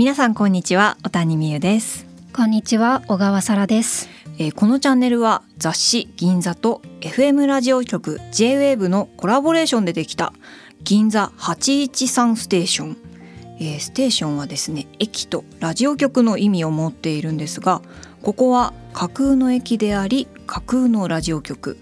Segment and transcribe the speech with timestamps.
[0.00, 4.08] 皆さんこんにちは小谷美優です、こんにちは小川沙羅です。
[4.38, 10.32] えーこのチャンネルは雑誌銀座と FM ラジオ局 J-WAVE のコラボレーションでできた
[10.82, 12.96] 銀座813ステーション、
[13.58, 17.82] えーステーションはですね駅とラジオ局の意味を持っているんですが
[18.22, 21.76] ここは架空の駅であり架空のラジオ局。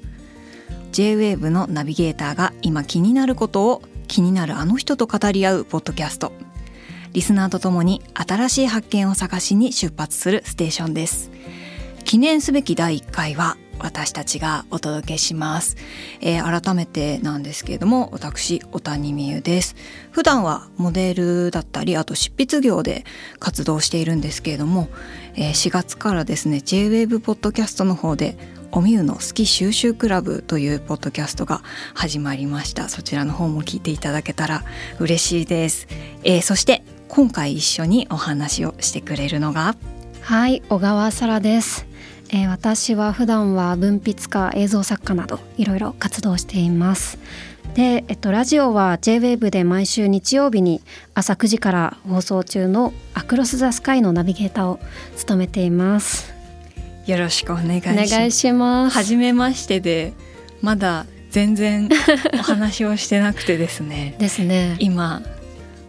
[0.91, 6.33] J-WAVE のナビゲーターが今気になることを気になるあの人と語り合うポッドキャスト
[7.13, 11.31] リスナーとともに新しい発見を探しに出発するステーションです。
[12.05, 15.77] 記念すべき第1回は私たちがお届けします、
[16.21, 19.77] えー改めてなんですけれども私小谷美優です。
[20.11, 23.05] 普段はモデルだったりあと執筆業で
[23.39, 24.89] 活動しているんですけれども、
[25.35, 28.37] えー4月からですね J-WAVE ポッドキャストの方で
[28.73, 31.63] おみゆの好き収集クラブというポッドキャストが
[31.95, 32.89] 始まりました。
[32.89, 34.65] そちらの方も聞いていただけたら
[34.99, 35.87] 嬉しいです、
[36.25, 39.75] えーそして今回一緒にお話をしてくれるのが。
[40.23, 41.87] はい小川沙羅です、
[42.29, 47.19] えー私は普段は文筆家映像作家などいろいろ活動しています。
[47.75, 50.83] で、えっと、ラジオは JWAVE で毎週日曜日に
[51.15, 54.81] 朝9時から放送中の「アクロス・ザ・スカイ」のナビゲーターを
[55.17, 56.33] 務めています。
[57.07, 58.11] よろしくお願いしおます。
[58.15, 58.95] 願いします。
[58.95, 60.13] 初めましてで
[60.61, 61.89] まだ全然
[62.35, 64.15] お話をしてなくてですね。
[64.21, 64.77] ですね。
[64.79, 65.23] 今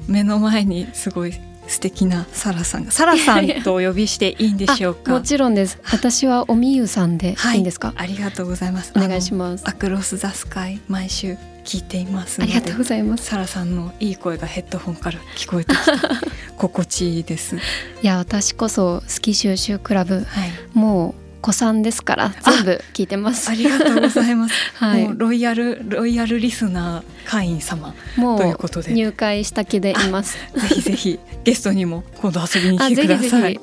[0.07, 1.33] 目の前にすごい
[1.67, 5.11] 素敵なサラさんがサラさんとお呼びしていいんでしょうか？
[5.13, 5.77] あもちろんです。
[5.91, 7.51] 私はおみゆさんでは。
[7.53, 8.91] いいいんですか、ありがとうございます。
[8.95, 9.63] お願いします。
[9.67, 13.25] アクロスザスカイ毎週聞いていますありがとうございます。
[13.25, 15.75] サラさんのいい声がヘッドホンから聞こえて
[16.57, 17.55] 心地いいです。
[17.57, 17.59] い
[18.01, 20.49] や私こそ好き収集クラブはい。
[20.73, 23.49] もう子さんですから全部聞いてます。
[23.49, 25.03] ありがとうございます、 はい。
[25.03, 28.93] もうロイヤルロイヤルリスナー会員様もということで。
[28.93, 30.37] 入会した気でいます。
[30.55, 33.27] ぜひぜひゲストにも今度遊びに来てください。
[33.27, 33.59] あぜひぜひ。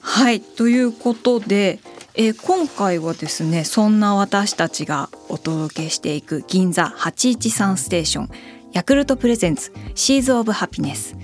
[0.00, 0.40] はい。
[0.40, 1.80] ということで、
[2.18, 8.30] えー今回はですねそんな私たちがお届けしていく銀座813ステーション
[8.72, 11.14] ヤクルト presents SEEDS OF HAPPINESS、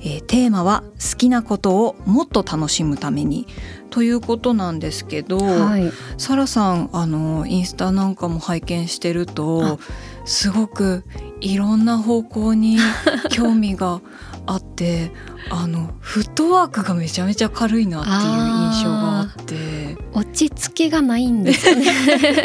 [0.00, 3.46] えーテーマは好きなことをもっと楽しむために
[3.90, 9.78] ということなんですけど、はい、サラさんあのインスタなんかも拝見してると
[10.24, 11.04] すごく
[11.40, 12.78] いろんな方向に
[13.30, 14.00] 興味が
[14.46, 15.12] あって
[15.50, 19.80] あのフットワークがめちゃめちゃ軽いなっていう印象があって。
[20.12, 21.86] 落ち着きがないんですよね。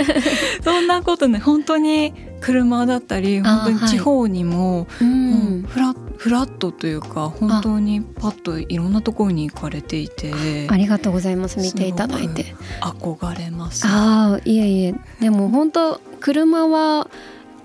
[0.64, 10.34] そんなことね本当に車だったり本当に地方にも、ううんん、フラフラットというか本当にパッといろんなところに行かれていて
[10.70, 11.60] ありがとうごます。
[11.60, 12.56] 見ていただいて。
[12.82, 13.86] 憧れます。
[13.88, 17.10] ああ、いえいえ、でも本当車は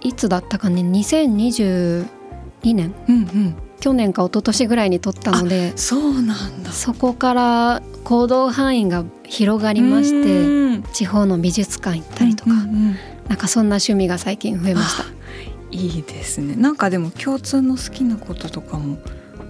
[0.01, 2.07] いつだったかね、2022
[2.65, 6.73] 年、うんうん、去年か一昨年ぐらいに撮ったので、そうなんだ。
[6.73, 10.61] そこから行動範囲が広がりまして、うん
[10.93, 12.97] 地方の美術館行ったりとか、うんうんうん
[13.31, 15.05] なんかそんな趣味が最近増えました。
[15.71, 16.57] いいですね。
[16.57, 18.99] なんかでも共通の好きなこととかも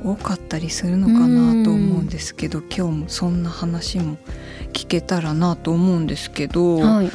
[0.04, 4.16] 多かったりするのかなと思うんですけど今日もそんな話も
[4.72, 7.10] 聞けたらなと思うんですけど、はい。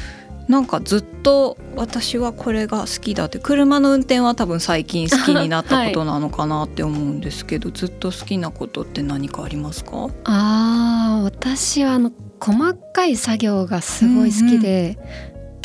[0.47, 10.07] なんかずっと私はこれが好きだって車の運転は多分最近好きになったことなのかなって思うんですけど、ずっと好きなことって何かありますか？
[10.25, 14.99] あー私はあの細かい作業がすごい好きで、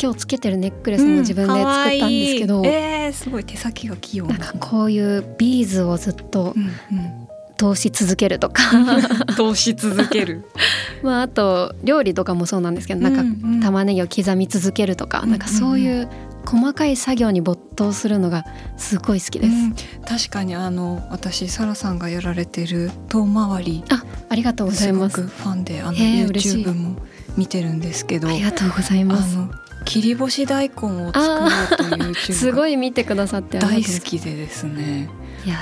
[0.01, 2.71] 今日つけてるネックレスも自分で作ったんですけど、うんいい。
[2.71, 4.35] えー、すごい手先が器用な。
[4.35, 8.63] んかこういうビーズをずっとうん通し続けるとか。
[8.75, 10.43] うん、通し続ける。
[11.03, 13.23] まああと料理とかもそうなんですけどなんか
[13.63, 15.29] 玉ねぎを刻み続けるとか、うんうん。
[15.31, 16.07] なんかそういう
[16.47, 18.43] 細かい作業に没頭するのが
[18.77, 19.51] すごい好きです。
[19.51, 23.83] うん確かにあの私サラさんがやられてる遠回り。
[23.89, 25.17] あありがとうございます。
[25.17, 26.95] すごくファンであの YouTube も
[27.37, 28.27] 見てるんですけど。
[28.27, 29.37] ありがとうございあます。
[29.97, 35.09] の切り干し大根を作ろうというすごがい見てくださって大好きでですね。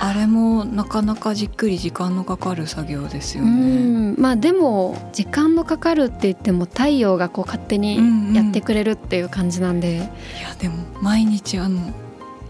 [0.02, 4.12] あれもなかなかじっくり時間のかかる作業ですようね。
[4.12, 4.16] ん。
[4.20, 10.08] まあでも時間のかかるって言っても太陽がこう勝手にやってくれるっていう感じなんで、いや
[10.60, 11.94] でも毎日あの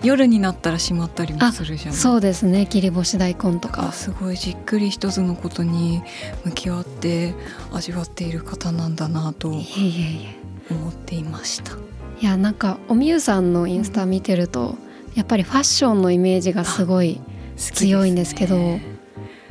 [0.01, 1.95] 夜になったら閉まったりもするじゃない。
[1.95, 2.65] そうですね。
[2.65, 3.89] 切り干し大根とか。
[3.89, 6.01] あすごいじっくり一つのことに
[6.45, 7.35] 向き合って
[7.71, 10.39] 味わっている方なんだなといえいえいえ
[10.69, 11.73] 思っていました。
[12.21, 14.75] いやなんかおみゆさんのインスタ見てると
[15.15, 17.21] やっぱりファッションのイメージがすごい
[17.55, 18.99] 強いんですけどね。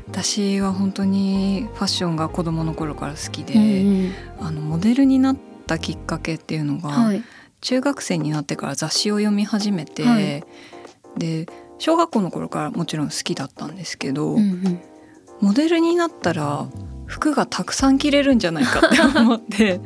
[0.09, 4.13] 私は本当にファッションが子供の頃から好きで、うんうん。
[4.41, 5.37] あのモデルになっ
[5.67, 7.23] たきっかけっていうのが、はい。
[7.61, 10.45] 中学生になってから雑誌を読み始めて、はい。
[11.19, 11.47] で
[11.79, 14.81] 小学校の頃からもちろん好きだったんですけど、うんうん。
[15.41, 16.69] モデルになったら
[17.09, 19.81] 服がたくさん着れるんじゃないかって 思って。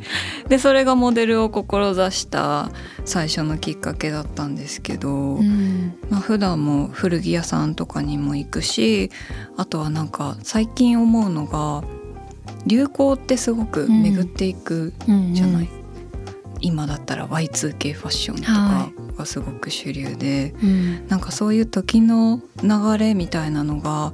[0.49, 2.71] でそれがモデルを志した
[3.05, 5.95] 最初のきっかけだったんですけど、うん。
[6.11, 9.11] まあ普段も古着屋さんとかにも行くし
[9.57, 11.85] あとはなんか最近思うのが
[12.67, 15.69] 流行ってすごく巡っていくうんじゃない、
[16.61, 21.07] 今だったら Y2K ファッションとかがすごく主流で、うん。
[21.09, 24.13] なんかそういう時の流れみたいなのが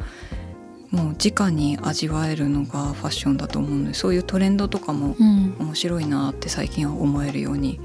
[0.91, 5.55] もう直に味わえるのがファッションだと思うのでそういうトレンドとかもうん。
[5.59, 7.81] 面白いなって最近は思えるように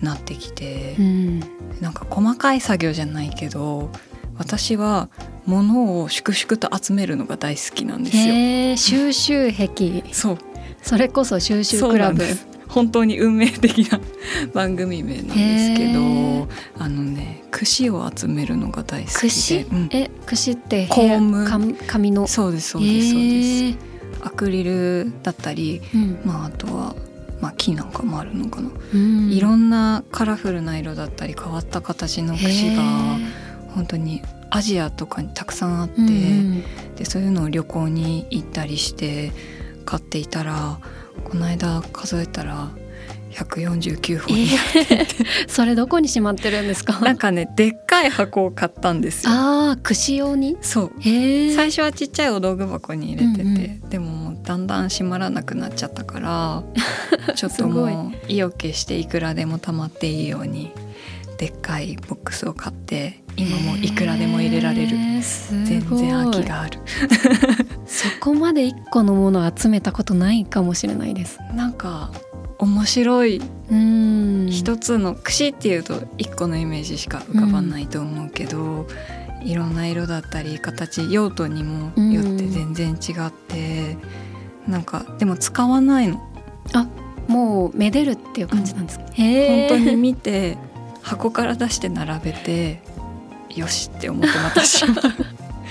[0.00, 1.40] なってきてう、ん。
[1.80, 3.90] なんか細かい作業じゃないけど
[4.38, 5.08] 私は
[5.46, 8.76] 物を粛々と集めるのが大好きなんですよ。
[8.76, 10.04] 収集癖。
[10.12, 10.38] そう。
[10.82, 12.22] それこそ収集クラブ
[12.68, 14.00] 本当に運命的な
[14.52, 16.48] 番組名なんですけど
[16.78, 19.18] あのね櫛を集めるのが大好きで。
[19.28, 19.88] 櫛、うん。
[19.90, 20.10] え？
[20.26, 22.26] 櫛ってコーム紙紙の？
[22.26, 23.78] そうですそうですそうです、
[24.20, 26.18] アクリルだったり、うん。
[26.24, 26.94] まあ、あとは、
[27.40, 29.32] まあ、木なんかもあるのかな、うん。
[29.32, 33.18] いろんなカラフルな色だったり変わった形の櫛へがー。
[33.74, 36.62] 本当にアジアとかにたくさんあって、うんうん。
[36.96, 39.32] でそういうのを旅行に行ったりして
[39.84, 40.78] 買っていたら
[41.24, 42.70] この間数えたら
[43.32, 45.06] 149本になって
[45.46, 46.98] それどこにしまってるんですか？
[47.00, 49.32] なんかねでっかい箱を買ったんですよ。
[49.32, 50.56] ああ櫛用に？
[50.62, 50.92] そう。
[51.02, 53.56] 最初はちっちゃいお道具箱に入れてて、うん
[53.86, 56.62] うでもだんだん閉まらなくなっちゃったから
[57.36, 60.72] ちょっともう意を決していくらでも溜まっていいように
[61.36, 64.96] でっかいボックスを買って今もういくらでも入れられる。
[65.20, 66.78] 全然空きがある
[67.88, 71.40] そこまで一個のものを集めたことないかもしれないです。
[71.54, 72.12] なんか
[72.58, 73.40] 面白い
[73.70, 78.86] うん一つの櫛っていうと一個のイメージしか浮かばないと思うけど、
[79.42, 83.96] いろんな色だったり形用途にもよって全然違って、
[84.66, 86.20] なんかでも使わないの。
[87.26, 90.56] もうめでるっていう感じなんですか、へえ本当に見て
[91.02, 92.82] 箱から出して並べて
[93.54, 94.96] よしって思ってまたしまう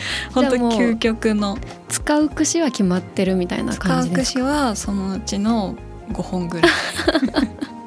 [0.34, 1.58] 本当究極の。
[1.90, 5.76] 使う櫛は決まってるみたいな使感じですう櫛はそのうちの
[6.12, 6.72] 5本ぐらい。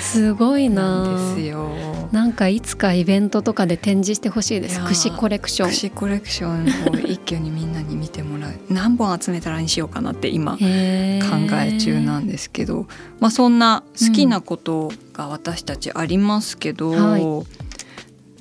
[0.00, 1.02] すごいな。
[1.02, 1.68] なんですよ。
[2.12, 4.80] なんかいつかイベントとかで展示してほしいです。
[4.80, 5.68] 櫛コレクション。
[5.68, 8.52] 櫛コレクションを一挙にみんなに見てもらう。
[8.72, 12.86] 何本集めたらにしようかなって今考え中なんですけど、
[13.20, 17.44] まあ、そんな好きなことが私たちありますけど、は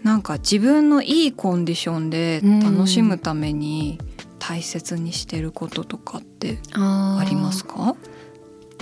[0.07, 3.99] なんか自分のいいコンディションで楽しむために
[4.39, 7.93] 大切にしてることとかってありますか？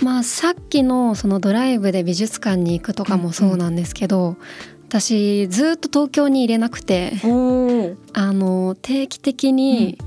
[0.04, 4.36] まあさっきのそのドライブで美術館に行くとかもそうなんですけど、
[4.86, 9.98] 私ずっと東京に入れなくておあの定期的に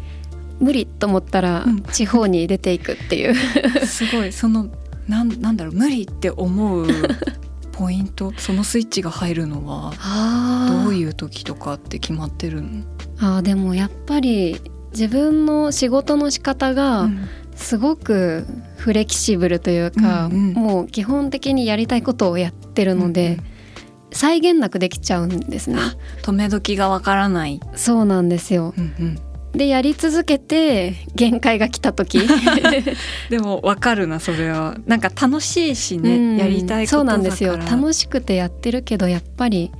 [0.62, 1.84] 無理と思ったらうん。
[1.84, 3.36] 地方に出ていくっていう、
[3.86, 4.32] すごい。
[4.32, 4.70] その
[5.10, 5.74] なんなんだろう。
[5.74, 6.88] 無理って思う
[7.80, 9.94] ポイントそのスイッチが入るのは
[10.84, 12.84] どうういう時とかって決まってるの、
[13.20, 14.62] あーでもやっぱり
[14.92, 17.10] 自分の仕事の仕方が
[17.56, 18.46] すごく
[18.76, 20.54] フレキシブルというか、うんうん。
[20.54, 23.40] もう基本的にやりたいことをやってるので、
[24.12, 25.78] 際限なくできちゃうんですね。
[26.24, 28.74] 止め時がわからない、そうなんですよ。
[28.78, 32.20] うんうんでやり続けて限界が来た時。
[33.30, 34.78] でもわかるなそれは。
[34.86, 36.38] なんか楽しいしね、うん。
[36.38, 37.18] やりたいことそうだから。
[37.18, 37.58] なんですよ。
[37.58, 39.72] 楽しくてやってるけどやっぱり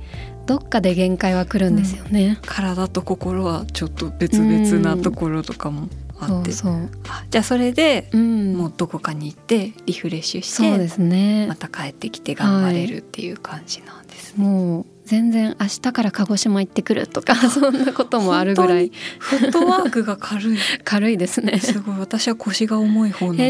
[0.46, 2.38] どっかで限界は来るんですよね。
[2.44, 5.88] 体と心はちょっと別々なところとかも
[6.20, 11.46] あって、そうそう、あじゃあそれでうん、もうどこかに行ってリフレッシュしてそうですね。
[11.48, 14.44] また帰ってきて頑張れるっていう感じなんですね。
[14.44, 18.92] もう全然明日から鹿児島行ってくるとか そんなこともあるぐらい。
[19.18, 20.58] フットワークが軽い。
[20.84, 21.58] 軽いですね。
[21.58, 21.98] すごい。
[21.98, 23.48] 私は腰が重い方なのへ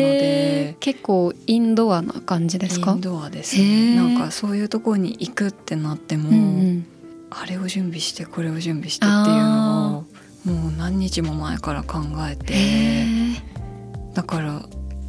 [0.68, 0.82] でー。
[0.82, 2.92] 結構インドアな感じですか？
[2.92, 3.96] インドアですへねー。
[3.96, 6.86] なんかそういうところに行くってなっても、うんうん。
[7.28, 10.04] あれを準備してこれを準備してっていうのを
[10.44, 13.06] もう何日も前から考えてへ
[14.14, 14.62] だから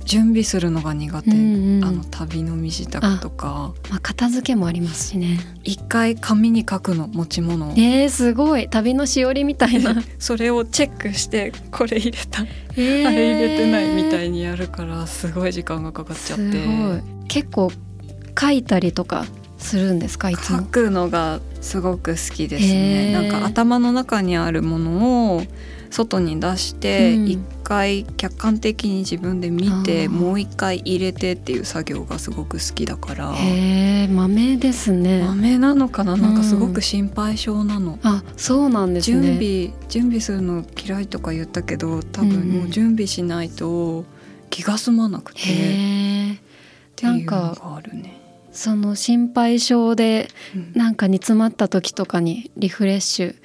[0.06, 1.86] 準備するのが苦手、うんうん。
[1.86, 3.74] あの旅の身支度とか。
[3.84, 5.40] ーまあ、片付けもありますしね。
[5.64, 7.72] 一回紙に書くの持ち物を。
[7.74, 8.68] えー、すごい。
[8.68, 9.96] 旅のしおりみたいな。
[10.20, 12.44] それをチェックしてこれ入れた、
[12.76, 13.08] えー。
[13.08, 16.62] あれ入れてないみたいにやるからすごい時間がかかっちゃって。
[17.28, 17.72] 結構
[18.38, 19.26] 書いたりとか
[19.62, 20.63] するんですかいつ書も。
[20.63, 23.12] くのがすごく好きですへー。
[23.12, 25.44] ねなんか頭の中にあるものを
[25.89, 27.27] 外に出してうん。
[27.27, 30.10] 一回客観的に自分で見てあー。
[30.10, 33.34] もう一回入れてっていう作業がすごく好きだから。
[33.34, 35.24] へえ豆ですね。
[35.24, 36.18] 豆なのかな？
[36.18, 37.98] なんかすごく心配性なの。
[38.03, 42.50] あそうなんです準ね備準備するの嫌いとか言ったけど多うん分うん。
[42.50, 44.03] もう準備しないと
[44.50, 45.39] 気が済まなくて。
[45.39, 46.39] っへえ
[46.96, 48.21] ていうのがあるね。
[48.51, 50.72] その心配性でうん。
[50.74, 53.36] なんか煮詰まった時とかにリフレッシュ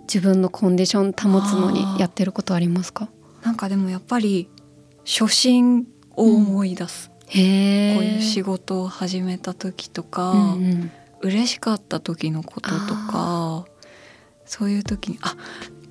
[0.00, 3.08] 自分のコンディション保つのにやってることありますか？
[3.42, 4.48] なんかでもやっぱり
[5.04, 10.90] 初心を思い出す、へえこういう仕事を始めた時とか、うんうん。
[11.20, 13.64] 嬉しかった時のこととか
[14.44, 15.36] そういう時にあ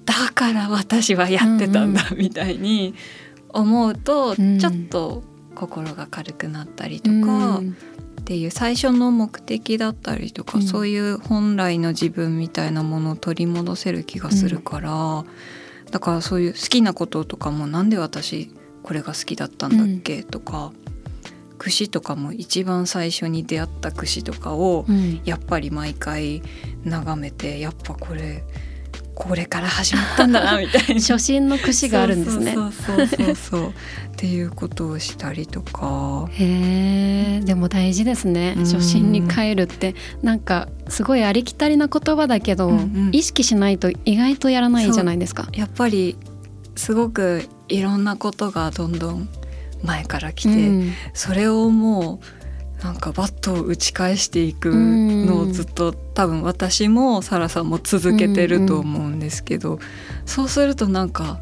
[0.05, 2.93] だから私はやってたんだみたいに
[3.49, 4.59] 思うと、うん。
[4.59, 5.23] ちょっと
[5.53, 7.75] 心が軽くなったりとうか、ん
[8.21, 10.63] っていう最初の目的だったりとか、うん。
[10.63, 15.25] そういう本来の自分みたいなものを取り戻せる気がするから、
[15.91, 20.71] だからそういう好きなこととかもなんで私これが好きだったんだっけ、とか
[21.57, 25.21] 串とかも一番最初に出会った串とかをうん。
[25.25, 26.41] やっぱり毎回
[26.83, 28.43] 眺めてやっぱこれ
[29.15, 30.95] これから始まったんだなみたいな。
[31.01, 32.53] 初心の串があるんですね。
[32.53, 33.69] そうそうそうそうそう。
[33.69, 33.71] っ
[34.15, 36.27] ていうことをしたりとか。
[36.31, 38.55] へえでも大事ですね。
[38.57, 38.65] うん。
[38.65, 43.09] 初心に帰るってなんかすごいありきたりな言葉だけど、うんうん。
[43.11, 45.47] 意識しないと意外とやらないじゃないですか。
[45.53, 46.17] やっぱり
[46.75, 49.29] すごくいろんなことがどんどん
[49.83, 50.93] 前から来て、うん。
[51.13, 52.42] それをもう
[52.83, 59.79] なんかバットを打ち返していくのをずっと多分私もサラさんも続けてると思うんですけど、
[60.25, 61.39] そうするとなんか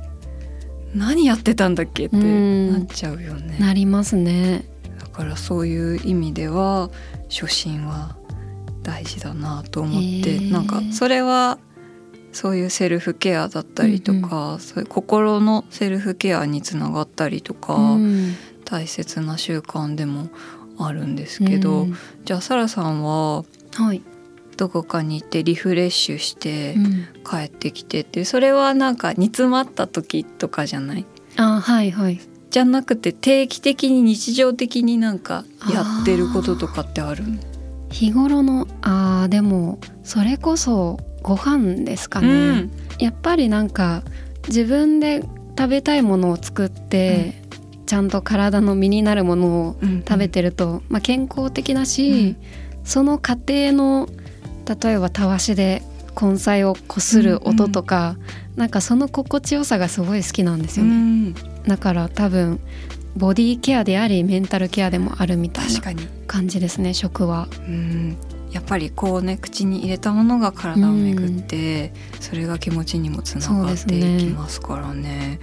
[0.94, 2.72] 何やってたんだっけってうん。
[2.72, 3.58] なっちゃうよね。
[3.60, 4.66] なりますね。
[5.00, 6.92] だからそういう意味では
[7.30, 8.16] 初心は
[8.84, 10.52] 大事だなと思ってへー。
[10.52, 11.58] なんかそれは
[12.34, 18.36] そういうセルフケアだったりとか、そういう心のセルフケアにつながったりとか、うん。
[18.64, 20.30] 大切な習慣でも
[20.88, 21.98] あるんですけど、うん。
[22.26, 23.44] じゃあサラさんは
[23.76, 24.02] はい、
[24.58, 27.08] どこかに行ってリフレッシュしてうん。
[27.24, 31.06] 帰ってきてってそれはなんか煮詰まった時とかじゃない？
[31.38, 32.20] あはいはい。
[32.50, 37.24] じゃなくて定期的に日常的になんかやってることとかってある
[37.90, 42.72] 日頃のあーでもそれこそご飯ですかね、うん。
[43.00, 44.04] やっぱりなんか
[44.48, 45.24] 自分で
[45.58, 47.41] 食べたいものを作って、
[47.92, 52.38] ちゃんと体の身になるものをうん食べてると、まあ、健康的だし、
[52.86, 54.08] その過程の
[54.82, 55.84] 例えばたわしで
[56.20, 58.16] 根菜をこする音とか、
[58.56, 61.34] なんかその心地よさがすごい好きなんですうよね、ん。
[61.68, 62.62] だから多分
[63.18, 65.82] ボディケアでありメンタルケアでもあるみたいな
[66.28, 67.50] 感じですね食は。
[67.68, 68.16] うん、
[68.54, 75.42] やっぱりこうね口に入れたものが体を巡って、それが気持ちにもつながっていきますからね。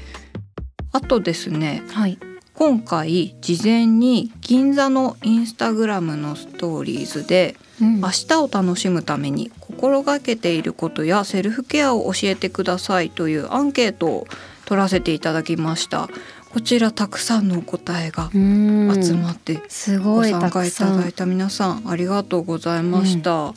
[0.93, 2.19] あとですねはい、
[2.59, 8.01] 今回事前に銀座のインスタグラムのストーリーズでうん。
[8.01, 14.27] 明日を楽しむために心がけていることやセルフケアを教えてくださいというアンケートを
[14.65, 16.09] 取らせていただきました。
[16.53, 19.01] こちらたくさんのお答えがうん。
[19.01, 23.55] 集まってすごごいた参加いただいた皆さんありがとうございました、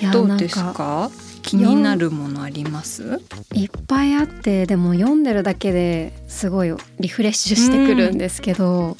[0.00, 1.10] いやどうですか？
[1.42, 3.20] 気になるものあります？
[3.52, 8.96] いっぱいあってでも読んでるだけですごいリフレッシュしてくるんですけど、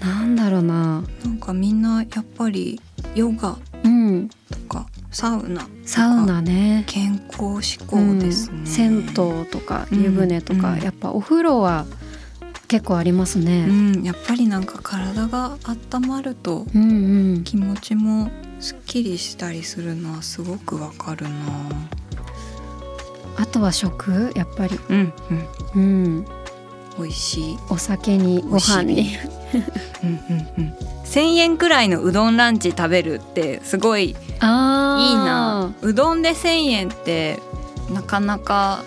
[0.00, 1.04] なんだろうな。
[1.24, 2.80] なんかみんなやっぱり
[3.14, 4.28] ヨガうん。
[4.50, 6.84] とかサウナサウナね。
[6.86, 8.66] 健康志向ですね、うん。
[8.66, 9.04] 銭湯
[9.46, 11.86] とか湯船とか、うんやっぱお風呂は
[12.68, 13.66] 結構ありますうね。
[13.66, 15.58] ん、やっぱりなんか体が
[15.92, 18.30] 温まるとうんうん、気持ちも
[18.62, 21.30] すっきりしたりするのはすごくわかるな。
[23.36, 24.32] あとは食？
[24.36, 25.12] やっぱり、うん
[25.74, 25.80] うん。
[25.80, 25.80] う
[26.20, 26.26] ん、
[26.96, 27.58] 美味しい。
[27.70, 29.16] お酒にご飯に
[30.02, 30.18] うんうん
[30.58, 30.74] うん。
[31.04, 35.74] 1000円くらいのうどんランチ食べるってすごいいいあな。
[35.82, 37.40] うどんで1,000円って
[37.92, 38.84] なかなか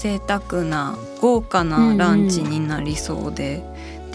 [0.00, 3.62] 贅沢な豪華なランチになりそうで、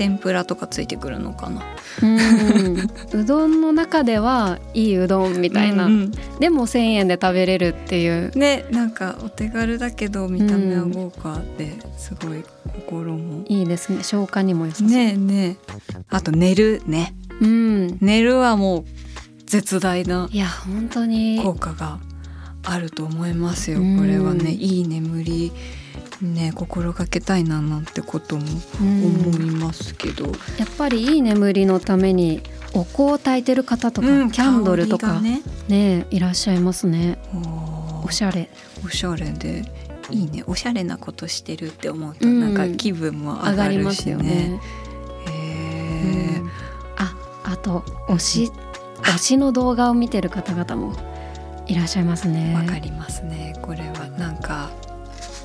[0.01, 1.61] 天ぷらとかついてくるのかな。
[2.01, 6.11] うん、うどんの中ではいいうどんみたいな、うんうん。
[6.39, 8.31] でも1,000円で食べれるっていう。
[8.35, 12.43] ねなんかお手軽だけど見た目は豪華ですごい
[12.87, 14.01] 心も、いいですね。
[14.01, 15.75] 消化にも良さそう、ねえねえ。
[16.09, 17.13] あと寝るね。
[17.39, 18.85] うん、寝るはもう
[19.45, 21.39] 絶大ないや本当に。
[21.43, 21.99] 効果が
[22.63, 23.79] あると思いますよ。
[23.79, 23.99] うん。
[23.99, 25.51] これはねいい眠り
[26.21, 28.43] ね心がけたいななんてことも
[28.81, 29.05] うん。
[29.27, 30.25] 思いますけど、
[30.57, 32.41] やっぱりいい眠りのために
[32.73, 35.41] お香を焚いてる方とか、うんキャンドルとかね。
[35.67, 37.17] ねいらっしゃいますね。
[38.03, 38.49] おおしゃれ。
[38.85, 39.63] おしゃれで
[40.09, 40.43] いいね。
[40.47, 42.39] おしゃれなことしてるって思うとうん。
[42.39, 44.23] なんか気分も上上がりまがるしすよね。
[44.23, 44.61] ね。
[45.27, 46.49] へうん。
[46.97, 48.51] ああと推し
[49.03, 50.95] 推しの動画を見てる方々も
[51.67, 52.51] いらっしゃいますね。
[52.53, 52.55] え。
[52.55, 53.53] わかりますね。
[53.61, 54.71] これはなんか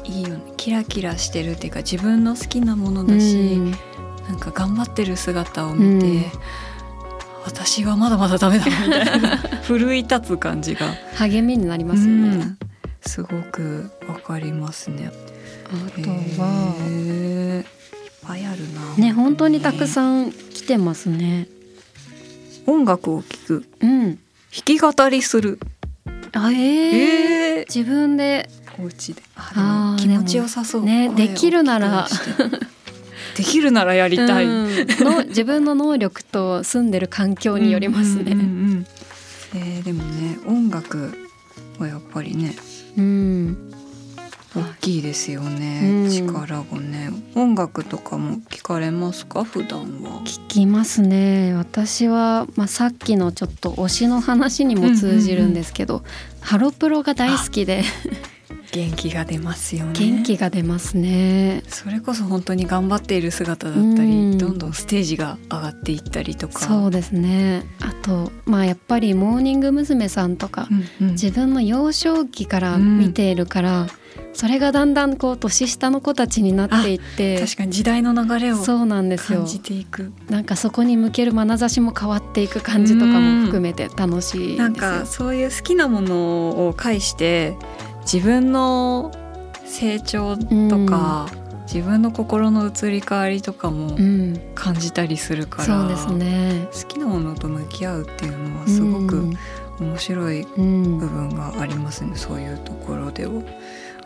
[0.09, 3.75] いいよねキラキラしてるっていうか自分の好きなものだし、うん
[4.27, 6.25] なんか頑張ってる姿を見て、うん
[7.45, 12.29] 私はまだまだダメだみたいな 奮い立つ感じが励みになりますよね。
[12.29, 12.59] うん
[13.03, 15.13] すごくわかりますね。
[15.67, 17.65] あとはいっ
[18.27, 18.97] ぱいあるな。
[18.97, 21.47] ね本当にたくさん来てますね。
[22.67, 24.03] 音楽を聴くうん。
[24.03, 24.19] 弾
[24.65, 25.61] き語りする。
[26.33, 28.49] あえーえー自分で
[28.79, 29.23] お家で。
[29.37, 30.85] あでも気持ちよさそう。
[30.85, 32.07] ねできるなら。
[33.37, 34.87] できるならやりたい、うん。
[35.01, 38.33] の自分の能力と住んでる環境によりますね。
[38.33, 38.87] うんうんうんうん。
[39.55, 41.17] えーでもね音楽
[41.79, 42.55] はやっぱりね
[42.97, 43.73] うん。
[44.55, 46.11] 大きいですよね、うん。
[46.11, 47.11] 力がね。
[47.35, 49.45] 音楽とかも聞かれますか？
[49.45, 50.23] 普段は。
[50.25, 51.53] 聞きますね。
[51.53, 56.05] 私は、まあ、さっきのちょっと推しの話にも通じるんですけど、
[56.41, 57.85] ハロプロが大好きで
[58.73, 59.93] 元気が出ますよね。
[59.99, 61.63] 元気が出ますね。
[61.69, 63.95] それこそ本当に頑張っている姿だったり、う
[64.35, 64.39] ん。
[64.39, 66.61] どんどんステージが上がっていったりとか。
[66.61, 67.65] そうですね。
[67.81, 70.07] あとまあやっぱりモーニング娘。
[70.09, 70.69] さんとか、
[71.01, 71.13] うんうん。
[71.13, 73.87] 自分の幼少期から見ているから、
[74.33, 79.41] それがだんだんこう年下の子たちになっていって確かに時代の流れをそうなんですよ。
[79.41, 80.13] 感じていく。
[80.29, 84.59] なんかそこに向ける眼差しも変わっていく感じとかも含めて楽しいですよ。
[84.59, 87.57] なんかそういう好きなものを介して
[88.11, 89.11] 自分の
[89.65, 91.27] 成長とか、
[91.67, 96.69] 自分の心の移り変わりとかもうん、感じたりするから、そうですね。
[96.73, 99.31] 好きなものと向き合うっていうのはすごく
[99.81, 103.43] 面白いうん、部分がありますね、そういうところでは。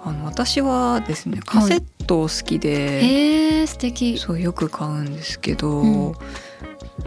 [0.02, 4.16] あの私はですねカセット好きで、えー、素敵。
[4.16, 6.12] そうよく買うんですけど、うん。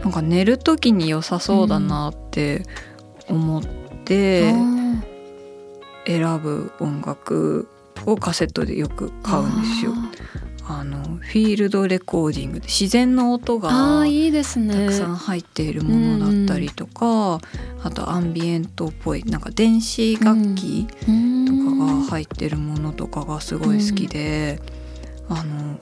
[0.03, 2.63] なんか寝る時に良さそうだなって
[3.27, 3.63] 思っ
[4.05, 4.72] てあー
[6.05, 7.67] 選ぶ音楽
[8.05, 9.93] をカセットでよく買うんですよ。
[10.65, 17.39] あのフィールドレコーディングで自然の音あがたくさん入っているものだったりとか、
[17.83, 24.61] あとアンビエントっぽいなんか電子楽器ととかが入ってるものとかがすごい好きで、
[25.27, 25.77] あの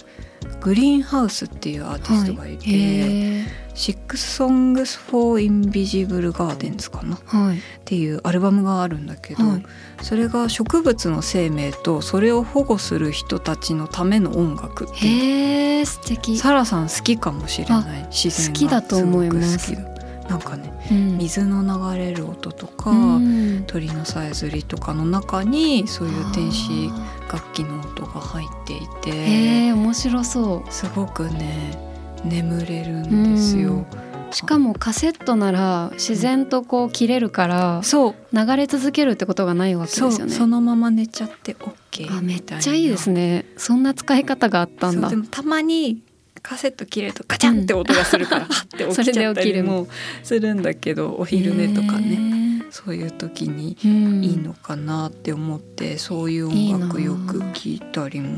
[0.62, 7.15] グリーンハウスっていうアーティストがいて、へ「Six Songs for Invisible Gardens」かな？
[7.15, 7.60] っーはい。
[7.84, 9.65] ていうアルバムがあるんだけど、はい。
[10.02, 15.80] それが植物の生命とそれを保護する人たちのための音楽っていう。
[15.80, 16.38] へー素敵。
[16.38, 18.08] サラさん好きかもしれない。
[18.12, 19.90] 自然が好きだと思います
[20.32, 21.17] なんかねうん。
[21.17, 21.62] 水の
[21.94, 23.63] 流れる音とか、うん。
[23.67, 30.72] 鳥のさえずりとかの中にそういう電子あ楽器の音が入っていーてへえ面白そう。
[30.72, 31.78] すごくね
[32.24, 33.86] 眠れるんですよ。
[34.32, 38.15] しかもカセットなら自然とこう切れるからそう。
[38.32, 40.34] 流れ続けるってことがないわけですよね。
[40.34, 42.63] そのまま寝ちゃって OK みたいな。
[42.63, 43.46] ちゃいいですね。
[43.58, 45.10] そんな使い方があったんだ。
[45.10, 46.02] でもたまに
[46.41, 49.88] カセット切れるとガチャンって音がするから、はって起きちゃったりも
[50.23, 52.41] するんだけどお昼寝とかね。
[52.62, 54.23] ね、そういう時にうん。
[54.23, 58.38] いいのかなって思って、そういういいな音楽よく聞いたりも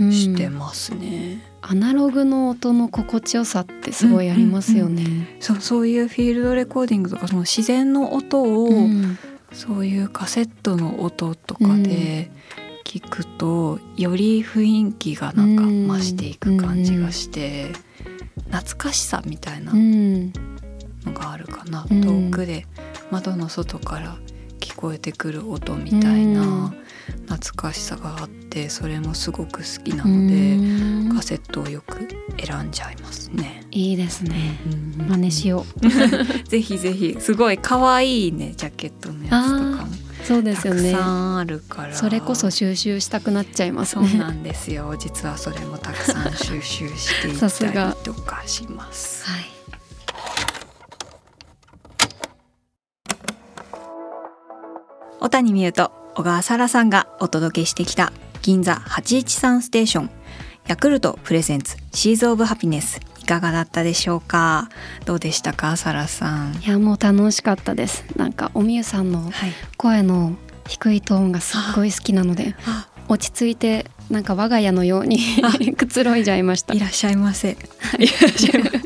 [0.00, 1.42] うんしてますね。
[1.60, 5.36] アナログの音の心地よさってすごいありますよね。
[5.40, 9.18] そうそういうフィールドレコーディングとかその自然の音を、うん。
[9.52, 12.30] そういうカセットの音とかで
[12.88, 17.66] 聞くと、より雰囲気がなんか増していく感じがして、
[18.50, 20.32] 懐かしさみたいなうん
[21.04, 22.00] のがあるかな、うん。
[22.00, 22.66] 遠くで
[23.10, 24.16] 窓の外から
[24.58, 26.72] 聞こえてくる音みたいな
[27.26, 31.14] 懐かしさがあってそれもすごく好きなので、うん。
[31.14, 32.08] カセットをよく
[32.42, 33.66] 選んじゃいますね。
[33.70, 34.58] いいですね。
[34.98, 35.66] うん真似しよ
[36.48, 37.18] ぜひぜひ。
[37.20, 39.92] すごい可愛いねジャケットのやつとかも。
[39.92, 40.07] う。
[40.24, 40.92] そうですたよね。
[40.92, 44.08] くさんあるから、それこそ収集したくなっちゃいますね。
[44.08, 49.26] そうなんですよ 実はそれもたくさん収集していさすったがりとかします。
[49.26, 49.44] はい。
[55.20, 60.10] 小谷美優と小川沙羅さんがお届けしてきた銀座813ステーション
[60.68, 64.68] ヤクルト presents SEEDS OF HAPPINESS いかがだったでしょうか？
[65.04, 65.76] どうでしたか？
[65.76, 66.54] 沙羅さん。
[66.54, 68.04] いやもう楽しかったです。
[68.16, 69.52] なんかおみゆさんのはい。
[69.76, 70.32] 声の
[70.66, 75.18] 低いトーンがすっごい好きなのであ落ち着いてなんか我が家のように
[75.76, 76.74] くつろいじゃいました。
[76.74, 76.78] い。
[76.78, 77.56] らっしゃいませ。
[77.98, 78.06] い。
[78.06, 78.76] らっしゃいませ。
[78.78, 78.80] い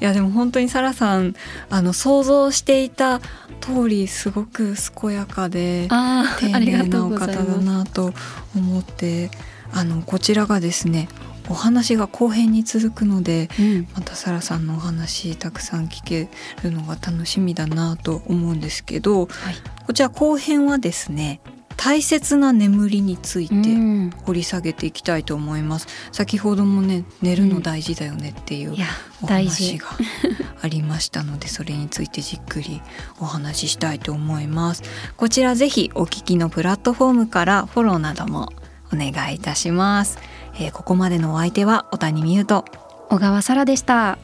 [0.00, 1.34] やでも本当に沙羅さん
[1.70, 3.20] あの想像していた
[3.62, 7.42] 通りすごく健やかであ丁寧なお方だ。
[7.42, 8.12] なと
[8.54, 9.30] 思って
[9.72, 11.08] あのこちらがですね
[11.48, 13.88] お話が後編に続くのでうん。
[13.94, 16.28] またサラさんのお話たくさん聞け
[16.62, 19.28] るのが楽しみだなと思うんですけどはい。
[19.86, 21.40] こちら後編はですね
[21.76, 24.10] 大切な眠りについてうん。
[24.24, 25.86] 掘り下げていきたいと思います。
[26.10, 28.74] 先ほどもね寝るの大事だよねっていう
[29.22, 29.26] お。
[29.26, 29.86] 話が
[30.62, 32.82] ありましたのでそれについてじっくり
[33.20, 34.82] お話ししたいと思います。
[35.16, 38.52] こちらぜひお聞きのプラットフォームからフォローなども
[38.92, 40.18] お願いいたします、
[40.58, 42.64] えーここまでのお相手は小谷美優と
[43.08, 44.18] 小川沙羅でした。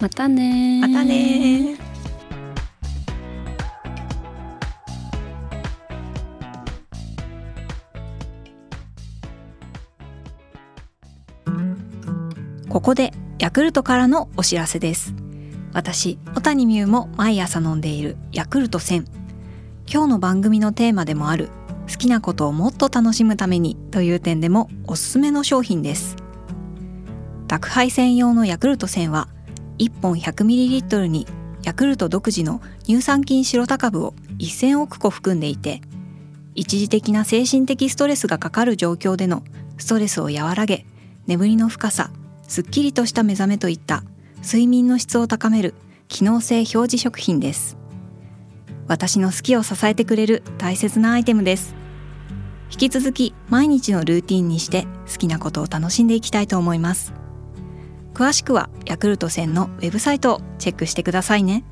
[0.00, 1.76] またねまたね
[12.68, 15.14] ここでヤクルトからのお知らせです。
[15.72, 19.04] 私小谷美優も毎朝飲んでいるヤクルト1000
[19.90, 21.50] 今日の番組のテーマでもある
[21.88, 26.16] 好きなことをもっと楽しむためにという点でもおすすめの商品です。
[27.48, 29.28] 宅配専用のヤクルト1000は
[29.78, 31.26] 1本 100ml に
[31.62, 35.80] ヤクルト独自の乳酸菌シロタ株を1000億個含んでいて
[36.54, 39.42] 一時的な精神的ストレスがかかる状況での
[39.78, 40.84] ストレスを和らげ
[41.26, 42.10] 眠りの深さ
[42.46, 44.02] すっきりとした目覚めといった
[44.42, 45.74] 睡眠の質を高める
[46.08, 47.76] 機能性表示食品です。
[48.86, 51.77] 私の好きを支えてくれる大切なアイテムです。
[52.70, 57.12] 引き続き毎日のルーティンにして好きなことを楽しんでいきたいと思います。
[58.14, 61.64] 詳しくはヤクルト1000のウェブサイトをチェックしてくださいね。